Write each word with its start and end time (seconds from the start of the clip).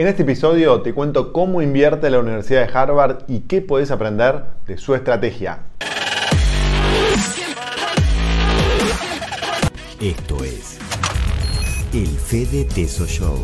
En 0.00 0.06
este 0.06 0.22
episodio 0.22 0.80
te 0.80 0.94
cuento 0.94 1.30
cómo 1.30 1.60
invierte 1.60 2.08
la 2.08 2.20
Universidad 2.20 2.66
de 2.66 2.72
Harvard 2.72 3.24
y 3.28 3.40
qué 3.40 3.60
puedes 3.60 3.90
aprender 3.90 4.44
de 4.66 4.78
su 4.78 4.94
estrategia. 4.94 5.58
Esto 10.00 10.42
es 10.42 10.78
el 11.92 12.06
Fede 12.06 12.64
Teso 12.64 13.04
Show. 13.04 13.36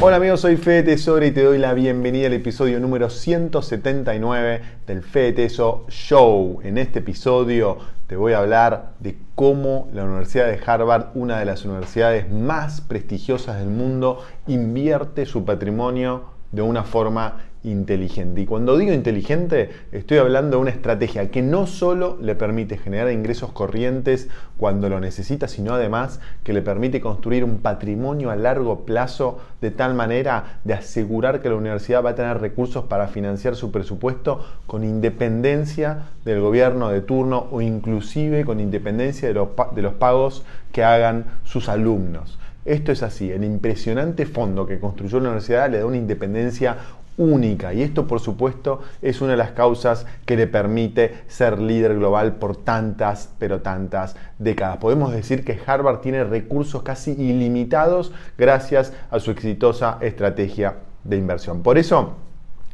Hola 0.00 0.16
amigos, 0.16 0.40
soy 0.40 0.56
Fede 0.56 0.84
Tesoro 0.84 1.26
y 1.26 1.30
te 1.30 1.42
doy 1.42 1.58
la 1.58 1.74
bienvenida 1.74 2.28
al 2.28 2.32
episodio 2.32 2.80
número 2.80 3.10
179 3.10 4.62
del 4.86 5.02
Fede 5.02 5.32
Teso 5.32 5.84
Show. 5.90 6.60
En 6.64 6.78
este 6.78 7.00
episodio 7.00 7.76
te 8.06 8.14
voy 8.16 8.34
a 8.34 8.38
hablar 8.38 8.92
de 9.00 9.18
cómo 9.34 9.88
la 9.92 10.04
Universidad 10.04 10.46
de 10.46 10.60
Harvard, 10.64 11.08
una 11.14 11.40
de 11.40 11.44
las 11.44 11.64
universidades 11.64 12.30
más 12.30 12.80
prestigiosas 12.80 13.58
del 13.58 13.68
mundo, 13.68 14.24
invierte 14.46 15.26
su 15.26 15.44
patrimonio 15.44 16.24
de 16.52 16.62
una 16.62 16.84
forma 16.84 17.38
inteligente. 17.66 18.40
Y 18.40 18.46
cuando 18.46 18.78
digo 18.78 18.92
inteligente, 18.92 19.70
estoy 19.92 20.18
hablando 20.18 20.56
de 20.56 20.62
una 20.62 20.70
estrategia 20.70 21.30
que 21.30 21.42
no 21.42 21.66
solo 21.66 22.16
le 22.20 22.34
permite 22.34 22.78
generar 22.78 23.10
ingresos 23.10 23.52
corrientes 23.52 24.28
cuando 24.56 24.88
lo 24.88 25.00
necesita, 25.00 25.48
sino 25.48 25.74
además 25.74 26.20
que 26.44 26.52
le 26.52 26.62
permite 26.62 27.00
construir 27.00 27.44
un 27.44 27.58
patrimonio 27.58 28.30
a 28.30 28.36
largo 28.36 28.84
plazo 28.84 29.38
de 29.60 29.70
tal 29.70 29.94
manera 29.94 30.60
de 30.64 30.74
asegurar 30.74 31.42
que 31.42 31.48
la 31.48 31.56
universidad 31.56 32.04
va 32.04 32.10
a 32.10 32.14
tener 32.14 32.40
recursos 32.40 32.84
para 32.84 33.08
financiar 33.08 33.56
su 33.56 33.70
presupuesto 33.70 34.44
con 34.66 34.84
independencia 34.84 36.04
del 36.24 36.40
gobierno 36.40 36.88
de 36.88 37.00
turno 37.00 37.48
o 37.50 37.60
inclusive 37.60 38.44
con 38.44 38.60
independencia 38.60 39.28
de 39.28 39.34
los, 39.34 39.48
de 39.74 39.82
los 39.82 39.94
pagos 39.94 40.44
que 40.72 40.84
hagan 40.84 41.26
sus 41.44 41.68
alumnos. 41.68 42.38
Esto 42.66 42.90
es 42.90 43.04
así, 43.04 43.30
el 43.30 43.44
impresionante 43.44 44.26
fondo 44.26 44.66
que 44.66 44.80
construyó 44.80 45.20
la 45.20 45.28
universidad 45.28 45.70
le 45.70 45.78
da 45.78 45.86
una 45.86 45.98
independencia 45.98 46.76
única 47.18 47.72
y 47.72 47.82
esto 47.82 48.06
por 48.06 48.20
supuesto 48.20 48.80
es 49.02 49.20
una 49.20 49.32
de 49.32 49.36
las 49.36 49.52
causas 49.52 50.06
que 50.24 50.36
le 50.36 50.46
permite 50.46 51.24
ser 51.28 51.60
líder 51.60 51.96
global 51.96 52.36
por 52.36 52.56
tantas, 52.56 53.30
pero 53.38 53.60
tantas 53.60 54.16
décadas. 54.38 54.78
Podemos 54.78 55.12
decir 55.12 55.44
que 55.44 55.58
Harvard 55.66 56.00
tiene 56.00 56.24
recursos 56.24 56.82
casi 56.82 57.12
ilimitados 57.12 58.12
gracias 58.36 58.92
a 59.10 59.18
su 59.20 59.30
exitosa 59.30 59.98
estrategia 60.00 60.76
de 61.04 61.16
inversión. 61.16 61.62
Por 61.62 61.78
eso, 61.78 62.16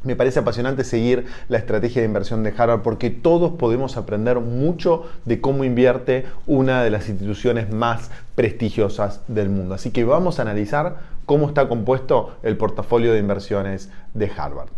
me 0.05 0.17
parece 0.17 0.41
apasionante 0.41 0.85
seguir 0.85 1.27
la 1.49 1.59
estrategia 1.59 2.03
de 2.03 2.09
inversión 2.09 2.43
de 2.43 2.55
Harvard 2.57 2.83
porque 2.83 3.11
todos 3.11 3.53
podemos 3.53 3.97
aprender 3.97 4.41
mucho 4.41 5.05
de 5.25 5.41
cómo 5.41 5.65
invierte 5.65 6.27
una 6.47 6.83
de 6.83 6.91
las 6.91 7.09
instituciones 7.09 7.73
más 7.73 8.11
prestigiosas 8.35 9.21
del 9.29 9.49
mundo. 9.49 9.75
Así 9.75 9.91
que 9.91 10.05
vamos 10.05 10.39
a 10.39 10.43
analizar 10.43 10.99
cómo 11.27 11.49
está 11.49 11.69
compuesto 11.69 12.37
el 12.43 12.57
portafolio 12.57 13.13
de 13.13 13.19
inversiones 13.19 13.91
de 14.15 14.31
Harvard. 14.37 14.69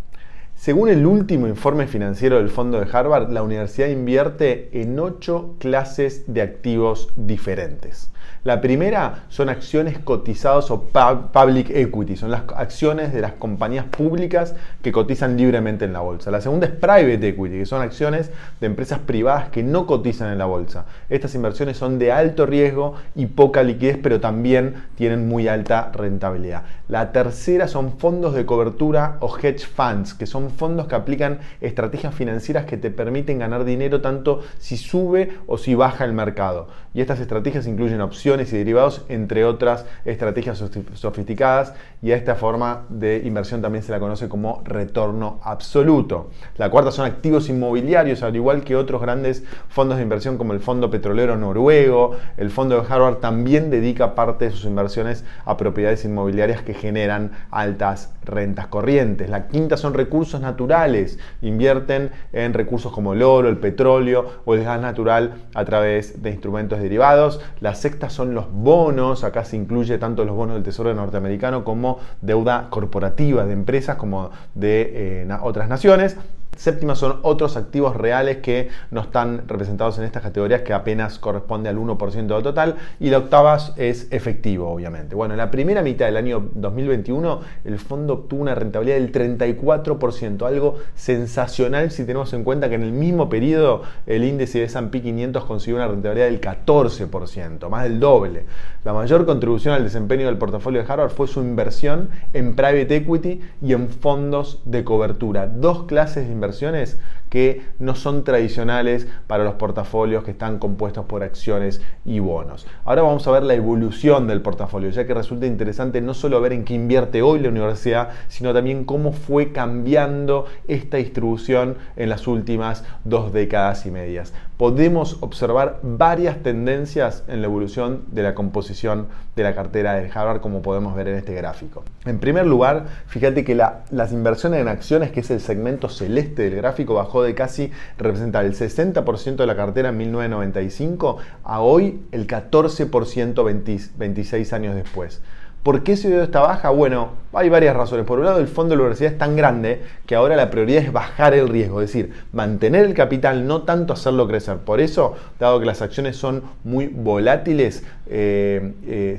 Según 0.55 0.89
el 0.89 1.05
último 1.05 1.47
informe 1.47 1.85
financiero 1.85 2.37
del 2.37 2.49
fondo 2.49 2.79
de 2.79 2.87
Harvard, 2.91 3.29
la 3.29 3.43
universidad 3.43 3.89
invierte 3.89 4.69
en 4.81 4.97
ocho 4.99 5.55
clases 5.59 6.23
de 6.27 6.41
activos 6.41 7.09
diferentes. 7.15 8.09
La 8.45 8.61
primera 8.61 9.23
son 9.29 9.49
acciones 9.49 9.97
cotizadas 9.97 10.69
o 10.69 10.83
public 10.83 11.71
equity, 11.71 12.15
son 12.15 12.29
las 12.29 12.43
acciones 12.55 13.11
de 13.11 13.21
las 13.21 13.31
compañías 13.33 13.85
públicas 13.85 14.53
que 14.83 14.91
cotizan 14.91 15.35
libremente 15.35 15.85
en 15.85 15.93
la 15.93 16.01
bolsa. 16.01 16.29
La 16.29 16.41
segunda 16.41 16.67
es 16.67 16.73
private 16.73 17.27
equity, 17.27 17.57
que 17.57 17.65
son 17.65 17.81
acciones 17.81 18.29
de 18.61 18.67
empresas 18.67 18.99
privadas 18.99 19.49
que 19.49 19.63
no 19.63 19.87
cotizan 19.87 20.31
en 20.31 20.37
la 20.37 20.45
bolsa. 20.45 20.85
Estas 21.09 21.33
inversiones 21.33 21.77
son 21.77 21.97
de 21.97 22.11
alto 22.11 22.45
riesgo 22.45 22.93
y 23.15 23.25
poca 23.25 23.63
liquidez, 23.63 23.97
pero 23.97 24.19
también 24.19 24.75
tienen 24.93 25.27
muy 25.27 25.47
alta 25.47 25.91
rentabilidad. 25.91 26.65
La 26.87 27.11
tercera 27.11 27.67
son 27.67 27.97
fondos 27.97 28.35
de 28.35 28.45
cobertura 28.45 29.17
o 29.21 29.35
hedge 29.39 29.65
funds, 29.65 30.13
que 30.13 30.27
son 30.27 30.44
fondos 30.49 30.87
que 30.87 30.95
aplican 30.95 31.39
estrategias 31.61 32.13
financieras 32.13 32.65
que 32.65 32.77
te 32.77 32.91
permiten 32.91 33.39
ganar 33.39 33.65
dinero 33.65 34.01
tanto 34.01 34.41
si 34.59 34.77
sube 34.77 35.37
o 35.47 35.57
si 35.57 35.75
baja 35.75 36.05
el 36.05 36.13
mercado. 36.13 36.67
Y 36.93 37.01
estas 37.01 37.19
estrategias 37.19 37.67
incluyen 37.67 37.99
opciones 38.01 38.53
y 38.53 38.57
derivados, 38.57 39.03
entre 39.09 39.43
otras 39.43 39.85
estrategias 40.05 40.63
sofisticadas, 40.93 41.73
y 42.01 42.11
a 42.11 42.15
esta 42.15 42.35
forma 42.35 42.85
de 42.89 43.21
inversión 43.25 43.61
también 43.61 43.83
se 43.83 43.91
la 43.91 43.99
conoce 43.99 44.29
como 44.29 44.61
retorno 44.63 45.39
absoluto. 45.43 46.29
La 46.57 46.69
cuarta 46.69 46.91
son 46.91 47.05
activos 47.05 47.49
inmobiliarios, 47.49 48.23
al 48.23 48.35
igual 48.35 48.63
que 48.63 48.75
otros 48.75 49.01
grandes 49.01 49.43
fondos 49.67 49.97
de 49.97 50.03
inversión 50.03 50.37
como 50.37 50.53
el 50.53 50.61
Fondo 50.61 50.89
Petrolero 50.89 51.35
Noruego, 51.35 52.15
el 52.37 52.49
Fondo 52.49 52.81
de 52.81 52.87
Harvard 52.87 53.17
también 53.17 53.69
dedica 53.69 54.15
parte 54.15 54.45
de 54.45 54.51
sus 54.51 54.65
inversiones 54.65 55.25
a 55.43 55.57
propiedades 55.57 56.05
inmobiliarias 56.05 56.61
que 56.61 56.73
generan 56.73 57.31
altas 57.51 58.13
rentas 58.23 58.67
corrientes. 58.67 59.29
La 59.29 59.47
quinta 59.47 59.77
son 59.77 59.93
recursos 59.93 60.34
naturales, 60.41 61.19
invierten 61.41 62.11
en 62.33 62.53
recursos 62.53 62.91
como 62.91 63.13
el 63.13 63.21
oro, 63.21 63.49
el 63.49 63.57
petróleo 63.57 64.41
o 64.45 64.55
el 64.55 64.63
gas 64.63 64.79
natural 64.81 65.33
a 65.53 65.65
través 65.65 66.21
de 66.21 66.31
instrumentos 66.31 66.79
derivados. 66.79 67.41
La 67.59 67.75
sexta 67.75 68.09
son 68.09 68.33
los 68.33 68.51
bonos, 68.51 69.23
acá 69.23 69.45
se 69.45 69.57
incluye 69.57 69.97
tanto 69.97 70.25
los 70.25 70.35
bonos 70.35 70.55
del 70.55 70.63
Tesoro 70.63 70.93
norteamericano 70.93 71.63
como 71.63 71.99
deuda 72.21 72.67
corporativa 72.69 73.45
de 73.45 73.53
empresas 73.53 73.95
como 73.95 74.31
de 74.53 75.23
eh, 75.23 75.37
otras 75.41 75.69
naciones. 75.69 76.17
Séptima 76.55 76.95
son 76.95 77.19
otros 77.21 77.57
activos 77.57 77.95
reales 77.95 78.37
que 78.37 78.69
no 78.91 79.01
están 79.01 79.47
representados 79.47 79.97
en 79.97 80.05
estas 80.05 80.23
categorías 80.23 80.61
que 80.61 80.73
apenas 80.73 81.19
corresponde 81.19 81.69
al 81.69 81.77
1% 81.77 82.27
del 82.27 82.43
total. 82.43 82.75
Y 82.99 83.09
la 83.09 83.19
octava 83.19 83.57
es 83.75 84.07
efectivo, 84.11 84.69
obviamente. 84.69 85.15
Bueno, 85.15 85.33
en 85.33 85.37
la 85.37 85.51
primera 85.51 85.81
mitad 85.81 86.05
del 86.05 86.17
año 86.17 86.49
2021 86.53 87.41
el 87.65 87.79
fondo 87.79 88.13
obtuvo 88.13 88.41
una 88.41 88.55
rentabilidad 88.55 88.97
del 88.97 89.11
34%, 89.11 90.45
algo 90.45 90.79
sensacional 90.95 91.91
si 91.91 92.05
tenemos 92.05 92.33
en 92.33 92.43
cuenta 92.43 92.69
que 92.69 92.75
en 92.75 92.83
el 92.83 92.91
mismo 92.91 93.29
periodo 93.29 93.83
el 94.05 94.23
índice 94.23 94.59
de 94.59 94.65
S&P 94.65 95.01
500 95.01 95.43
consiguió 95.45 95.77
una 95.77 95.87
rentabilidad 95.87 96.27
del 96.27 96.41
14%, 96.41 97.69
más 97.69 97.83
del 97.83 97.99
doble. 97.99 98.45
La 98.83 98.93
mayor 98.93 99.25
contribución 99.25 99.73
al 99.73 99.83
desempeño 99.83 100.27
del 100.27 100.37
portafolio 100.37 100.83
de 100.83 100.91
Harvard 100.91 101.09
fue 101.09 101.27
su 101.27 101.41
inversión 101.41 102.09
en 102.33 102.55
private 102.55 102.95
equity 102.97 103.41
y 103.61 103.73
en 103.73 103.89
fondos 103.89 104.61
de 104.65 104.83
cobertura, 104.83 105.47
dos 105.47 105.83
clases 105.83 106.27
de 106.27 106.31
inversión 106.31 106.44
inversiones 106.45 106.97
que 107.35 107.63
no 107.79 107.95
son 107.95 108.23
tradicionales 108.23 109.09
para 109.27 109.43
los 109.43 109.55
portafolios 109.55 110.23
que 110.23 110.31
están 110.31 110.57
compuestos 110.57 111.03
por 111.03 111.21
acciones 111.21 111.81
y 112.05 112.19
bonos. 112.19 112.65
Ahora 112.85 113.01
vamos 113.01 113.27
a 113.27 113.31
ver 113.31 113.43
la 113.43 113.55
evolución 113.55 114.25
del 114.25 114.41
portafolio, 114.41 114.89
ya 114.89 115.05
que 115.05 115.13
resulta 115.13 115.45
interesante 115.45 115.99
no 115.99 116.13
solo 116.13 116.39
ver 116.39 116.53
en 116.53 116.63
qué 116.63 116.75
invierte 116.75 117.21
hoy 117.21 117.41
la 117.41 117.49
universidad, 117.49 118.11
sino 118.29 118.53
también 118.53 118.85
cómo 118.85 119.11
fue 119.11 119.51
cambiando 119.51 120.45
esta 120.69 120.95
distribución 120.95 121.75
en 121.97 122.07
las 122.07 122.25
últimas 122.25 122.85
dos 123.03 123.33
décadas 123.33 123.85
y 123.85 123.91
medias. 123.91 124.31
Podemos 124.55 125.17
observar 125.19 125.79
varias 125.83 126.41
tendencias 126.41 127.25
en 127.27 127.41
la 127.41 127.47
evolución 127.47 128.05
de 128.11 128.23
la 128.23 128.33
composición 128.33 129.07
de 129.35 129.43
la 129.43 129.53
cartera 129.53 129.95
de 129.95 130.09
Harvard, 130.09 130.39
como 130.39 130.61
podemos 130.61 130.95
ver 130.95 131.09
en 131.09 131.15
este 131.17 131.33
gráfico. 131.33 131.83
En 132.05 132.19
primer 132.19 132.47
lugar, 132.47 132.85
fíjate 133.07 133.43
que 133.43 133.55
las 133.55 134.13
inversiones 134.13 134.61
en 134.61 134.69
acciones, 134.69 135.11
que 135.11 135.19
es 135.19 135.29
el 135.31 135.41
segmento 135.41 135.89
celeste 135.89 136.43
del 136.43 136.55
gráfico, 136.55 136.93
bajó 136.93 137.24
de 137.25 137.35
casi 137.35 137.71
representar 137.97 138.45
el 138.45 138.53
60% 138.53 139.35
de 139.35 139.45
la 139.45 139.55
cartera 139.55 139.89
en 139.89 139.97
1995 139.97 141.17
a 141.43 141.61
hoy 141.61 142.01
el 142.11 142.27
14% 142.27 143.89
26 143.97 144.53
años 144.53 144.75
después. 144.75 145.21
¿Por 145.65 145.81
qué 145.81 145.97
se 145.97 146.09
dio 146.09 146.21
esta 146.21 146.41
baja? 146.41 146.69
Bueno, 146.69 147.13
hay 147.33 147.49
varias 147.49 147.75
razones. 147.75 148.05
Por 148.05 148.19
un 148.19 148.25
lado, 148.25 148.39
el 148.39 148.47
fondo 148.47 148.73
de 148.73 148.75
la 148.75 148.83
universidad 148.83 149.13
es 149.13 149.17
tan 149.17 149.35
grande 149.35 149.81
que 150.05 150.13
ahora 150.13 150.35
la 150.35 150.51
prioridad 150.51 150.83
es 150.83 150.93
bajar 150.93 151.33
el 151.33 151.49
riesgo, 151.49 151.81
es 151.81 151.91
decir, 151.91 152.13
mantener 152.33 152.85
el 152.85 152.93
capital, 152.93 153.47
no 153.47 153.63
tanto 153.63 153.91
hacerlo 153.91 154.27
crecer. 154.27 154.57
Por 154.57 154.79
eso, 154.79 155.15
dado 155.39 155.59
que 155.59 155.65
las 155.65 155.81
acciones 155.81 156.17
son 156.17 156.43
muy 156.63 156.85
volátiles, 156.85 157.83
eh, 158.05 158.73
eh, 158.85 159.17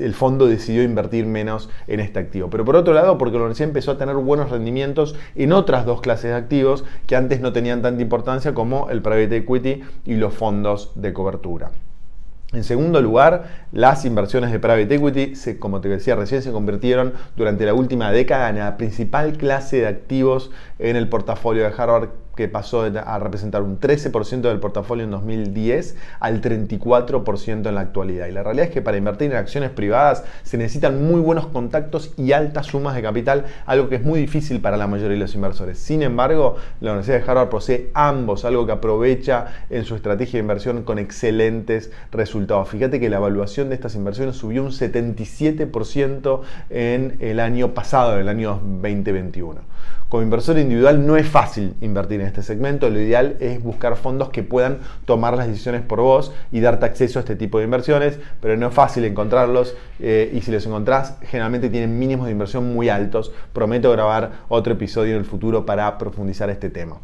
el 0.00 0.14
fondo 0.14 0.46
decidió 0.46 0.82
invertir 0.82 1.26
menos 1.26 1.68
en 1.86 2.00
este 2.00 2.18
activo. 2.18 2.48
Pero 2.48 2.64
por 2.64 2.74
otro 2.74 2.94
lado, 2.94 3.18
porque 3.18 3.34
la 3.34 3.40
universidad 3.40 3.68
empezó 3.68 3.90
a 3.90 3.98
tener 3.98 4.16
buenos 4.16 4.48
rendimientos 4.48 5.16
en 5.36 5.52
otras 5.52 5.84
dos 5.84 6.00
clases 6.00 6.30
de 6.30 6.36
activos 6.38 6.86
que 7.06 7.14
antes 7.14 7.42
no 7.42 7.52
tenían 7.52 7.82
tanta 7.82 8.00
importancia 8.00 8.54
como 8.54 8.88
el 8.88 9.02
private 9.02 9.36
equity 9.36 9.82
y 10.06 10.14
los 10.14 10.32
fondos 10.32 10.92
de 10.94 11.12
cobertura. 11.12 11.72
En 12.54 12.64
segundo 12.64 13.02
lugar, 13.02 13.66
las 13.72 14.06
inversiones 14.06 14.50
de 14.50 14.58
private 14.58 14.94
equity, 14.94 15.58
como 15.58 15.82
te 15.82 15.90
decía 15.90 16.16
recién, 16.16 16.40
se 16.40 16.50
convirtieron 16.50 17.12
durante 17.36 17.66
la 17.66 17.74
última 17.74 18.10
década 18.10 18.48
en 18.48 18.58
la 18.58 18.78
principal 18.78 19.36
clase 19.36 19.80
de 19.80 19.86
activos 19.86 20.50
en 20.78 20.96
el 20.96 21.10
portafolio 21.10 21.64
de 21.64 21.74
Harvard 21.76 22.08
que 22.38 22.46
pasó 22.46 22.82
a 22.82 23.18
representar 23.18 23.62
un 23.62 23.80
13% 23.80 24.42
del 24.42 24.60
portafolio 24.60 25.02
en 25.02 25.10
2010 25.10 25.96
al 26.20 26.40
34% 26.40 27.68
en 27.68 27.74
la 27.74 27.80
actualidad. 27.80 28.28
Y 28.28 28.30
la 28.30 28.44
realidad 28.44 28.66
es 28.66 28.72
que 28.72 28.80
para 28.80 28.96
invertir 28.96 29.32
en 29.32 29.36
acciones 29.36 29.70
privadas 29.70 30.22
se 30.44 30.56
necesitan 30.56 31.04
muy 31.04 31.20
buenos 31.20 31.48
contactos 31.48 32.12
y 32.16 32.30
altas 32.30 32.66
sumas 32.66 32.94
de 32.94 33.02
capital, 33.02 33.46
algo 33.66 33.88
que 33.88 33.96
es 33.96 34.04
muy 34.04 34.20
difícil 34.20 34.60
para 34.60 34.76
la 34.76 34.86
mayoría 34.86 35.14
de 35.14 35.20
los 35.22 35.34
inversores. 35.34 35.80
Sin 35.80 36.00
embargo, 36.00 36.54
la 36.80 36.92
Universidad 36.92 37.18
de 37.18 37.28
Harvard 37.28 37.48
posee 37.48 37.90
ambos, 37.92 38.44
algo 38.44 38.66
que 38.66 38.72
aprovecha 38.72 39.48
en 39.68 39.84
su 39.84 39.96
estrategia 39.96 40.34
de 40.34 40.42
inversión 40.42 40.84
con 40.84 41.00
excelentes 41.00 41.90
resultados. 42.12 42.68
Fíjate 42.68 43.00
que 43.00 43.10
la 43.10 43.16
evaluación 43.16 43.68
de 43.68 43.74
estas 43.74 43.96
inversiones 43.96 44.36
subió 44.36 44.62
un 44.62 44.70
77% 44.70 46.42
en 46.70 47.16
el 47.18 47.40
año 47.40 47.74
pasado, 47.74 48.14
en 48.14 48.20
el 48.20 48.28
año 48.28 48.60
2021. 48.62 49.60
Como 50.08 50.22
inversor 50.22 50.56
individual 50.58 51.06
no 51.06 51.18
es 51.18 51.28
fácil 51.28 51.74
invertir 51.82 52.22
en 52.22 52.28
este 52.28 52.42
segmento, 52.42 52.88
lo 52.88 52.98
ideal 52.98 53.36
es 53.40 53.62
buscar 53.62 53.94
fondos 53.94 54.30
que 54.30 54.42
puedan 54.42 54.78
tomar 55.04 55.36
las 55.36 55.48
decisiones 55.48 55.82
por 55.82 56.00
vos 56.00 56.32
y 56.50 56.60
darte 56.60 56.86
acceso 56.86 57.18
a 57.18 57.20
este 57.20 57.36
tipo 57.36 57.58
de 57.58 57.64
inversiones, 57.64 58.18
pero 58.40 58.56
no 58.56 58.68
es 58.68 58.74
fácil 58.74 59.04
encontrarlos 59.04 59.76
eh, 60.00 60.30
y 60.32 60.40
si 60.40 60.50
los 60.50 60.64
encontrás 60.64 61.18
generalmente 61.24 61.68
tienen 61.68 61.98
mínimos 61.98 62.24
de 62.24 62.32
inversión 62.32 62.72
muy 62.72 62.88
altos. 62.88 63.32
Prometo 63.52 63.92
grabar 63.92 64.44
otro 64.48 64.72
episodio 64.72 65.12
en 65.12 65.18
el 65.18 65.26
futuro 65.26 65.66
para 65.66 65.98
profundizar 65.98 66.48
este 66.48 66.70
tema. 66.70 66.96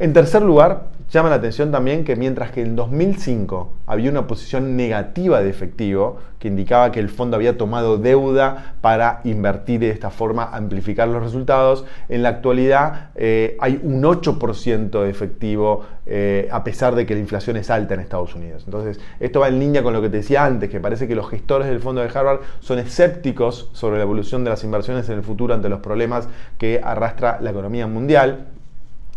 En 0.00 0.12
tercer 0.12 0.42
lugar, 0.42 0.88
llama 1.08 1.28
la 1.28 1.36
atención 1.36 1.70
también 1.70 2.04
que 2.04 2.16
mientras 2.16 2.50
que 2.50 2.62
en 2.62 2.74
2005 2.74 3.72
había 3.86 4.10
una 4.10 4.26
posición 4.26 4.76
negativa 4.76 5.40
de 5.40 5.48
efectivo, 5.48 6.18
que 6.40 6.48
indicaba 6.48 6.90
que 6.90 6.98
el 6.98 7.08
fondo 7.08 7.36
había 7.36 7.56
tomado 7.56 7.96
deuda 7.96 8.74
para 8.80 9.20
invertir 9.22 9.78
de 9.78 9.90
esta 9.90 10.10
forma, 10.10 10.50
amplificar 10.52 11.06
los 11.06 11.22
resultados, 11.22 11.84
en 12.08 12.24
la 12.24 12.30
actualidad 12.30 13.10
eh, 13.14 13.56
hay 13.60 13.78
un 13.84 14.02
8% 14.02 15.00
de 15.00 15.08
efectivo 15.08 15.84
eh, 16.06 16.48
a 16.50 16.64
pesar 16.64 16.96
de 16.96 17.06
que 17.06 17.14
la 17.14 17.20
inflación 17.20 17.56
es 17.56 17.70
alta 17.70 17.94
en 17.94 18.00
Estados 18.00 18.34
Unidos. 18.34 18.64
Entonces, 18.64 18.98
esto 19.20 19.38
va 19.38 19.46
en 19.46 19.60
línea 19.60 19.84
con 19.84 19.92
lo 19.92 20.02
que 20.02 20.08
te 20.08 20.16
decía 20.16 20.44
antes, 20.44 20.70
que 20.70 20.80
parece 20.80 21.06
que 21.06 21.14
los 21.14 21.30
gestores 21.30 21.68
del 21.68 21.78
fondo 21.78 22.00
de 22.00 22.08
Harvard 22.08 22.40
son 22.58 22.80
escépticos 22.80 23.70
sobre 23.72 23.98
la 23.98 24.02
evolución 24.02 24.42
de 24.42 24.50
las 24.50 24.64
inversiones 24.64 25.08
en 25.08 25.18
el 25.18 25.22
futuro 25.22 25.54
ante 25.54 25.68
los 25.68 25.78
problemas 25.78 26.28
que 26.58 26.80
arrastra 26.82 27.38
la 27.40 27.50
economía 27.50 27.86
mundial 27.86 28.48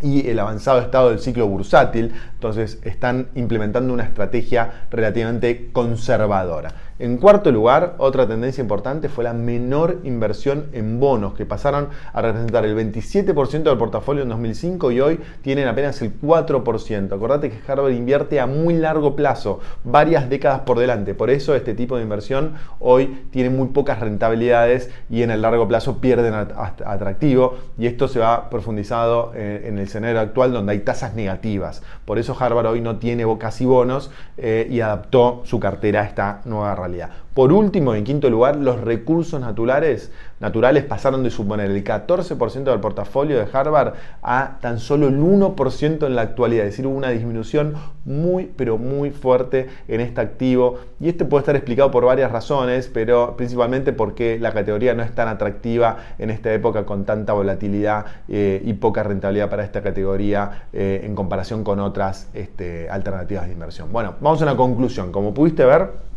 y 0.02 0.28
el 0.28 0.38
avanzado 0.38 0.80
estado 0.80 1.10
del 1.10 1.18
ciclo 1.18 1.46
bursátil, 1.48 2.14
entonces 2.34 2.78
están 2.84 3.28
implementando 3.34 3.92
una 3.92 4.04
estrategia 4.04 4.86
relativamente 4.90 5.70
conservadora. 5.72 6.72
En 7.00 7.16
cuarto 7.18 7.52
lugar, 7.52 7.94
otra 7.98 8.26
tendencia 8.26 8.60
importante 8.60 9.08
fue 9.08 9.22
la 9.22 9.32
menor 9.32 10.00
inversión 10.02 10.66
en 10.72 10.98
bonos, 10.98 11.34
que 11.34 11.46
pasaron 11.46 11.90
a 12.12 12.20
representar 12.20 12.64
el 12.64 12.76
27% 12.76 13.62
del 13.62 13.78
portafolio 13.78 14.24
en 14.24 14.28
2005 14.30 14.90
y 14.90 15.00
hoy 15.00 15.20
tienen 15.42 15.68
apenas 15.68 16.02
el 16.02 16.20
4%. 16.20 17.12
Acordate 17.12 17.50
que 17.50 17.70
Harvard 17.70 17.92
invierte 17.92 18.40
a 18.40 18.48
muy 18.48 18.74
largo 18.74 19.14
plazo, 19.14 19.60
varias 19.84 20.28
décadas 20.28 20.62
por 20.62 20.80
delante. 20.80 21.14
Por 21.14 21.30
eso 21.30 21.54
este 21.54 21.72
tipo 21.72 21.96
de 21.96 22.02
inversión 22.02 22.54
hoy 22.80 23.26
tiene 23.30 23.50
muy 23.50 23.68
pocas 23.68 24.00
rentabilidades 24.00 24.90
y 25.08 25.22
en 25.22 25.30
el 25.30 25.40
largo 25.40 25.68
plazo 25.68 26.00
pierden 26.00 26.34
atractivo. 26.34 27.58
Y 27.78 27.86
esto 27.86 28.08
se 28.08 28.18
va 28.18 28.50
profundizado 28.50 29.30
eh, 29.36 29.66
en 29.66 29.78
el 29.78 29.87
escenario 29.88 30.20
actual 30.20 30.52
donde 30.52 30.72
hay 30.72 30.78
tasas 30.80 31.14
negativas. 31.14 31.82
Por 32.04 32.18
eso 32.18 32.36
Harvard 32.38 32.66
hoy 32.66 32.80
no 32.80 32.96
tiene 32.96 33.24
casi 33.38 33.64
bonos 33.64 34.10
eh, 34.36 34.66
y 34.70 34.80
adaptó 34.80 35.42
su 35.44 35.58
cartera 35.58 36.02
a 36.02 36.04
esta 36.04 36.40
nueva 36.44 36.74
realidad. 36.74 37.10
Por 37.34 37.52
último, 37.52 37.94
en 37.94 38.04
quinto 38.04 38.30
lugar, 38.30 38.56
los 38.56 38.80
recursos 38.80 39.40
naturales, 39.40 40.10
naturales 40.40 40.84
pasaron 40.84 41.22
de 41.22 41.30
suponer 41.30 41.70
el 41.70 41.84
14% 41.84 42.64
del 42.64 42.80
portafolio 42.80 43.38
de 43.38 43.46
Harvard 43.52 43.94
a 44.22 44.58
tan 44.60 44.78
solo 44.78 45.08
el 45.08 45.20
1% 45.20 46.06
en 46.06 46.14
la 46.14 46.22
actualidad, 46.22 46.66
es 46.66 46.72
decir, 46.72 46.86
hubo 46.86 46.96
una 46.96 47.10
disminución 47.10 47.74
muy, 48.04 48.50
pero 48.56 48.78
muy 48.78 49.10
fuerte 49.10 49.68
en 49.86 50.00
este 50.00 50.20
activo. 50.20 50.78
Y 51.00 51.08
este 51.08 51.24
puede 51.24 51.42
estar 51.42 51.56
explicado 51.56 51.90
por 51.90 52.04
varias 52.04 52.32
razones, 52.32 52.90
pero 52.92 53.36
principalmente 53.36 53.92
porque 53.92 54.38
la 54.40 54.52
categoría 54.52 54.94
no 54.94 55.02
es 55.02 55.14
tan 55.14 55.28
atractiva 55.28 55.98
en 56.18 56.30
esta 56.30 56.52
época 56.52 56.84
con 56.84 57.04
tanta 57.04 57.32
volatilidad 57.32 58.06
eh, 58.28 58.62
y 58.64 58.72
poca 58.74 59.02
rentabilidad 59.02 59.50
para 59.50 59.64
esta 59.64 59.82
categoría 59.82 60.66
eh, 60.72 61.02
en 61.04 61.14
comparación 61.14 61.64
con 61.64 61.80
otras 61.80 62.28
este, 62.34 62.88
alternativas 62.88 63.46
de 63.46 63.52
inversión. 63.52 63.92
Bueno, 63.92 64.14
vamos 64.20 64.40
a 64.40 64.44
una 64.44 64.56
conclusión. 64.56 65.12
Como 65.12 65.34
pudiste 65.34 65.64
ver, 65.64 66.07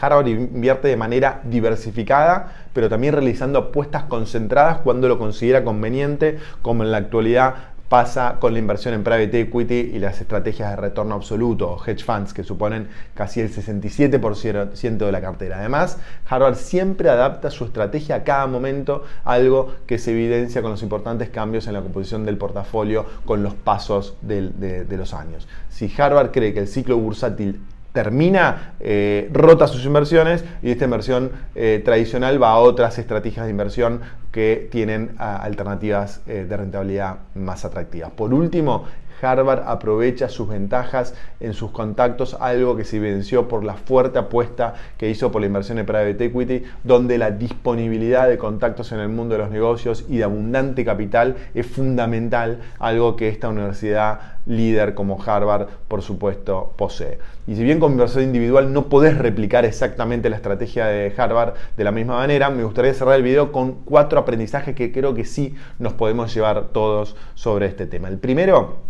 Harvard 0.00 0.28
invierte 0.28 0.88
de 0.88 0.96
manera 0.96 1.40
diversificada, 1.44 2.52
pero 2.72 2.88
también 2.88 3.14
realizando 3.14 3.58
apuestas 3.58 4.04
concentradas 4.04 4.78
cuando 4.78 5.08
lo 5.08 5.18
considera 5.18 5.64
conveniente, 5.64 6.38
como 6.62 6.82
en 6.82 6.92
la 6.92 6.98
actualidad 6.98 7.54
pasa 7.90 8.36
con 8.38 8.52
la 8.52 8.60
inversión 8.60 8.94
en 8.94 9.02
private 9.02 9.40
equity 9.40 9.74
y 9.74 9.98
las 9.98 10.20
estrategias 10.20 10.70
de 10.70 10.76
retorno 10.76 11.16
absoluto 11.16 11.76
hedge 11.84 12.04
funds 12.04 12.32
que 12.32 12.44
suponen 12.44 12.86
casi 13.14 13.40
el 13.40 13.52
67% 13.52 14.96
de 14.96 15.12
la 15.12 15.20
cartera. 15.20 15.58
Además, 15.58 15.98
Harvard 16.28 16.54
siempre 16.54 17.10
adapta 17.10 17.50
su 17.50 17.64
estrategia 17.64 18.14
a 18.14 18.22
cada 18.22 18.46
momento, 18.46 19.02
algo 19.24 19.74
que 19.88 19.98
se 19.98 20.12
evidencia 20.12 20.62
con 20.62 20.70
los 20.70 20.84
importantes 20.84 21.30
cambios 21.30 21.66
en 21.66 21.72
la 21.72 21.82
composición 21.82 22.24
del 22.24 22.38
portafolio 22.38 23.06
con 23.24 23.42
los 23.42 23.54
pasos 23.54 24.16
de, 24.22 24.50
de 24.50 24.96
los 24.96 25.12
años. 25.12 25.48
Si 25.68 25.92
Harvard 25.98 26.30
cree 26.30 26.54
que 26.54 26.60
el 26.60 26.68
ciclo 26.68 26.96
bursátil 26.96 27.60
termina, 27.92 28.74
eh, 28.80 29.28
rota 29.32 29.66
sus 29.66 29.84
inversiones 29.84 30.44
y 30.62 30.70
esta 30.70 30.84
inversión 30.84 31.32
eh, 31.54 31.82
tradicional 31.84 32.42
va 32.42 32.50
a 32.50 32.58
otras 32.58 32.98
estrategias 32.98 33.46
de 33.46 33.50
inversión 33.50 34.00
que 34.30 34.68
tienen 34.70 35.16
alternativas 35.18 36.20
eh, 36.26 36.46
de 36.48 36.56
rentabilidad 36.56 37.16
más 37.34 37.64
atractivas. 37.64 38.10
Por 38.10 38.32
último, 38.32 38.84
Harvard 39.20 39.62
aprovecha 39.66 40.28
sus 40.28 40.48
ventajas 40.48 41.14
en 41.40 41.54
sus 41.54 41.70
contactos, 41.70 42.36
algo 42.40 42.76
que 42.76 42.84
se 42.84 42.96
evidenció 42.96 43.48
por 43.48 43.64
la 43.64 43.74
fuerte 43.74 44.18
apuesta 44.18 44.74
que 44.98 45.10
hizo 45.10 45.30
por 45.30 45.40
la 45.40 45.46
inversión 45.46 45.78
en 45.78 45.86
private 45.86 46.24
equity, 46.24 46.64
donde 46.84 47.18
la 47.18 47.30
disponibilidad 47.30 48.28
de 48.28 48.38
contactos 48.38 48.92
en 48.92 49.00
el 49.00 49.08
mundo 49.08 49.34
de 49.34 49.42
los 49.42 49.50
negocios 49.50 50.04
y 50.08 50.18
de 50.18 50.24
abundante 50.24 50.84
capital 50.84 51.36
es 51.54 51.66
fundamental, 51.66 52.60
algo 52.78 53.16
que 53.16 53.28
esta 53.28 53.48
universidad 53.48 54.20
líder 54.46 54.94
como 54.94 55.22
Harvard, 55.22 55.68
por 55.88 56.02
supuesto, 56.02 56.74
posee. 56.76 57.18
Y 57.46 57.56
si 57.56 57.62
bien 57.62 57.78
como 57.78 57.92
inversor 57.92 58.22
individual 58.22 58.72
no 58.72 58.88
podés 58.88 59.16
replicar 59.18 59.64
exactamente 59.64 60.30
la 60.30 60.36
estrategia 60.36 60.86
de 60.86 61.12
Harvard 61.16 61.54
de 61.76 61.84
la 61.84 61.92
misma 61.92 62.16
manera, 62.16 62.50
me 62.50 62.64
gustaría 62.64 62.94
cerrar 62.94 63.16
el 63.16 63.22
video 63.22 63.52
con 63.52 63.72
cuatro 63.84 64.20
aprendizajes 64.20 64.74
que 64.74 64.92
creo 64.92 65.14
que 65.14 65.24
sí 65.24 65.54
nos 65.78 65.92
podemos 65.92 66.34
llevar 66.34 66.68
todos 66.72 67.16
sobre 67.34 67.66
este 67.66 67.86
tema. 67.86 68.08
El 68.08 68.18
primero 68.18 68.89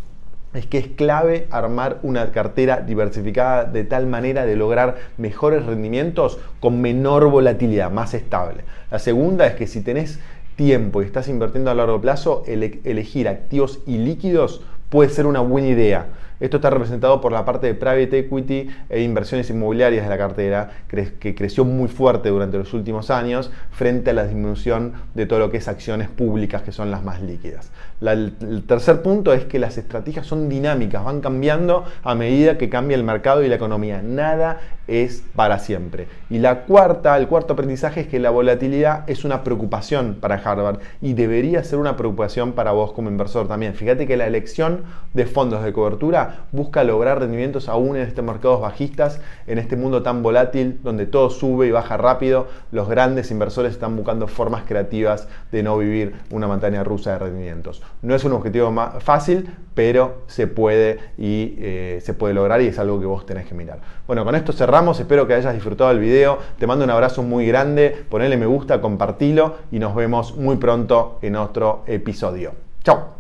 es 0.54 0.66
que 0.66 0.78
es 0.78 0.86
clave 0.88 1.46
armar 1.50 1.98
una 2.02 2.32
cartera 2.32 2.80
diversificada 2.80 3.64
de 3.64 3.84
tal 3.84 4.06
manera 4.06 4.46
de 4.46 4.56
lograr 4.56 4.96
mejores 5.16 5.64
rendimientos 5.64 6.38
con 6.58 6.80
menor 6.80 7.30
volatilidad, 7.30 7.90
más 7.90 8.14
estable. 8.14 8.64
La 8.90 8.98
segunda 8.98 9.46
es 9.46 9.54
que 9.54 9.66
si 9.66 9.80
tenés 9.80 10.18
tiempo 10.56 11.02
y 11.02 11.06
estás 11.06 11.28
invirtiendo 11.28 11.70
a 11.70 11.74
largo 11.74 12.00
plazo, 12.00 12.42
elegir 12.46 13.28
activos 13.28 13.80
y 13.86 13.98
líquidos 13.98 14.62
puede 14.90 15.08
ser 15.08 15.26
una 15.26 15.40
buena 15.40 15.68
idea. 15.68 16.06
Esto 16.40 16.56
está 16.56 16.70
representado 16.70 17.20
por 17.20 17.32
la 17.32 17.44
parte 17.44 17.66
de 17.66 17.74
private 17.74 18.20
equity 18.20 18.70
e 18.88 19.02
inversiones 19.02 19.50
inmobiliarias 19.50 20.04
de 20.04 20.08
la 20.08 20.16
cartera, 20.16 20.70
que 20.88 21.34
creció 21.34 21.66
muy 21.66 21.88
fuerte 21.88 22.30
durante 22.30 22.56
los 22.56 22.72
últimos 22.72 23.10
años 23.10 23.50
frente 23.70 24.10
a 24.10 24.14
la 24.14 24.24
disminución 24.24 24.94
de 25.14 25.26
todo 25.26 25.38
lo 25.38 25.50
que 25.50 25.58
es 25.58 25.68
acciones 25.68 26.08
públicas, 26.08 26.62
que 26.62 26.72
son 26.72 26.90
las 26.90 27.04
más 27.04 27.20
líquidas. 27.20 27.70
el 28.00 28.64
tercer 28.66 29.02
punto 29.02 29.34
es 29.34 29.44
que 29.44 29.58
las 29.58 29.76
estrategias 29.76 30.26
son 30.26 30.48
dinámicas, 30.48 31.04
van 31.04 31.20
cambiando 31.20 31.84
a 32.02 32.14
medida 32.14 32.56
que 32.56 32.70
cambia 32.70 32.96
el 32.96 33.04
mercado 33.04 33.44
y 33.44 33.48
la 33.48 33.56
economía. 33.56 34.00
Nada 34.02 34.60
es 34.88 35.22
para 35.36 35.58
siempre. 35.58 36.08
Y 36.30 36.38
la 36.38 36.62
cuarta, 36.62 37.16
el 37.18 37.28
cuarto 37.28 37.52
aprendizaje 37.52 38.00
es 38.00 38.06
que 38.06 38.18
la 38.18 38.30
volatilidad 38.30 39.08
es 39.08 39.24
una 39.24 39.44
preocupación 39.44 40.16
para 40.20 40.36
Harvard 40.36 40.80
y 41.02 41.12
debería 41.12 41.62
ser 41.62 41.78
una 41.78 41.96
preocupación 41.96 42.52
para 42.52 42.72
vos 42.72 42.92
como 42.92 43.10
inversor 43.10 43.46
también. 43.46 43.74
Fíjate 43.74 44.06
que 44.06 44.16
la 44.16 44.26
elección 44.26 44.79
de 45.14 45.26
fondos 45.26 45.64
de 45.64 45.72
cobertura 45.72 46.46
busca 46.52 46.84
lograr 46.84 47.18
rendimientos 47.18 47.68
aún 47.68 47.96
en 47.96 48.02
estos 48.02 48.24
mercados 48.24 48.60
bajistas, 48.60 49.20
en 49.46 49.58
este 49.58 49.76
mundo 49.76 50.02
tan 50.02 50.22
volátil 50.22 50.80
donde 50.82 51.06
todo 51.06 51.30
sube 51.30 51.66
y 51.66 51.70
baja 51.70 51.96
rápido. 51.96 52.46
Los 52.72 52.88
grandes 52.88 53.30
inversores 53.30 53.72
están 53.72 53.96
buscando 53.96 54.28
formas 54.28 54.64
creativas 54.66 55.28
de 55.52 55.62
no 55.62 55.76
vivir 55.78 56.14
una 56.30 56.46
montaña 56.46 56.84
rusa 56.84 57.12
de 57.12 57.18
rendimientos. 57.18 57.82
No 58.02 58.14
es 58.14 58.24
un 58.24 58.32
objetivo 58.32 58.72
fácil, 59.00 59.50
pero 59.74 60.22
se 60.26 60.46
puede 60.46 60.98
y 61.16 61.54
eh, 61.58 62.00
se 62.02 62.14
puede 62.14 62.34
lograr 62.34 62.60
y 62.60 62.66
es 62.66 62.78
algo 62.78 63.00
que 63.00 63.06
vos 63.06 63.26
tenés 63.26 63.46
que 63.46 63.54
mirar. 63.54 63.78
Bueno, 64.06 64.24
con 64.24 64.34
esto 64.34 64.52
cerramos. 64.52 65.00
Espero 65.00 65.26
que 65.26 65.34
hayas 65.34 65.54
disfrutado 65.54 65.90
el 65.90 65.98
video. 65.98 66.38
Te 66.58 66.66
mando 66.66 66.84
un 66.84 66.90
abrazo 66.90 67.22
muy 67.22 67.46
grande. 67.46 68.04
Ponele 68.08 68.36
me 68.36 68.46
gusta, 68.46 68.80
compartilo 68.80 69.56
y 69.70 69.78
nos 69.78 69.94
vemos 69.94 70.36
muy 70.36 70.56
pronto 70.56 71.18
en 71.22 71.36
otro 71.36 71.84
episodio. 71.86 72.52
Chao. 72.82 73.19